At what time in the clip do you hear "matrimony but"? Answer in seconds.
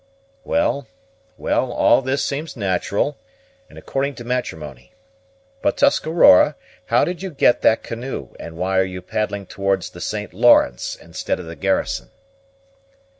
4.23-5.77